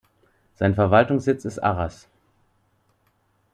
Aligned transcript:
Sein 0.55 0.73
Verwaltungssitz 0.73 1.45
ist 1.45 1.59
Arras. 1.59 2.07